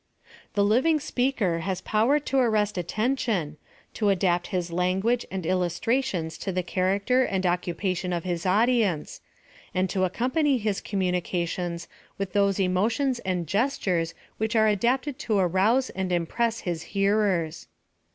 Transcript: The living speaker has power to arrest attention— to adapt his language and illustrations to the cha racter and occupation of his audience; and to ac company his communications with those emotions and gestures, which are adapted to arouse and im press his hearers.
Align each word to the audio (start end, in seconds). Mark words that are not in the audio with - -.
The 0.55 0.63
living 0.65 0.99
speaker 0.99 1.59
has 1.59 1.79
power 1.79 2.17
to 2.17 2.39
arrest 2.39 2.75
attention— 2.75 3.57
to 3.93 4.09
adapt 4.09 4.47
his 4.47 4.71
language 4.71 5.27
and 5.29 5.45
illustrations 5.45 6.39
to 6.39 6.51
the 6.51 6.63
cha 6.63 6.79
racter 6.81 7.27
and 7.29 7.45
occupation 7.45 8.11
of 8.11 8.23
his 8.23 8.43
audience; 8.43 9.21
and 9.75 9.87
to 9.91 10.03
ac 10.03 10.13
company 10.13 10.57
his 10.57 10.81
communications 10.81 11.87
with 12.17 12.33
those 12.33 12.59
emotions 12.59 13.19
and 13.19 13.45
gestures, 13.45 14.15
which 14.39 14.55
are 14.55 14.67
adapted 14.67 15.19
to 15.19 15.37
arouse 15.37 15.91
and 15.91 16.11
im 16.11 16.25
press 16.25 16.61
his 16.61 16.81
hearers. 16.97 17.67